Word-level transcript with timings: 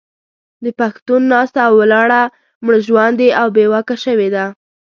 د 0.63 0.65
پښتون 0.79 1.21
ناسته 1.33 1.59
او 1.67 1.73
ولاړه 1.81 2.21
مړژواندې 2.65 3.29
او 3.39 3.47
بې 3.55 3.65
واکه 3.73 3.95
شوې 4.05 4.29
ده. 4.35 4.45